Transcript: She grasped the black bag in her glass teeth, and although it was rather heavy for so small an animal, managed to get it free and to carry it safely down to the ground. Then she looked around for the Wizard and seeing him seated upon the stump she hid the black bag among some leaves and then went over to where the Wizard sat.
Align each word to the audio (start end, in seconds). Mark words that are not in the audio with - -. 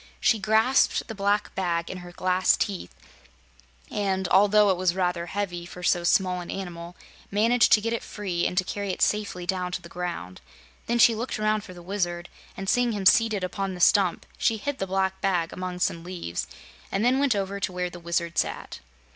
She 0.19 0.39
grasped 0.39 1.07
the 1.07 1.13
black 1.13 1.53
bag 1.53 1.91
in 1.91 1.97
her 1.99 2.11
glass 2.11 2.57
teeth, 2.57 2.95
and 3.91 4.27
although 4.29 4.71
it 4.71 4.75
was 4.77 4.95
rather 4.95 5.27
heavy 5.27 5.63
for 5.63 5.83
so 5.83 6.03
small 6.03 6.41
an 6.41 6.49
animal, 6.49 6.95
managed 7.29 7.71
to 7.73 7.81
get 7.81 7.93
it 7.93 8.01
free 8.01 8.47
and 8.47 8.57
to 8.57 8.63
carry 8.63 8.89
it 8.91 9.03
safely 9.03 9.45
down 9.45 9.71
to 9.73 9.79
the 9.83 9.89
ground. 9.89 10.41
Then 10.87 10.97
she 10.97 11.13
looked 11.13 11.37
around 11.37 11.63
for 11.63 11.75
the 11.75 11.83
Wizard 11.83 12.29
and 12.57 12.67
seeing 12.67 12.93
him 12.93 13.05
seated 13.05 13.43
upon 13.43 13.75
the 13.75 13.79
stump 13.79 14.25
she 14.39 14.57
hid 14.57 14.79
the 14.79 14.87
black 14.87 15.21
bag 15.21 15.53
among 15.53 15.77
some 15.77 16.03
leaves 16.03 16.47
and 16.91 17.05
then 17.05 17.19
went 17.19 17.35
over 17.35 17.59
to 17.59 17.71
where 17.71 17.91
the 17.91 17.99
Wizard 17.99 18.39
sat. 18.39 18.79